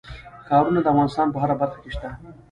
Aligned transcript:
ښارونه 0.47 0.79
د 0.81 0.87
افغانستان 0.93 1.27
په 1.31 1.37
هره 1.41 1.55
برخه 1.61 1.79
کې 1.83 1.91
شته. 1.95 2.09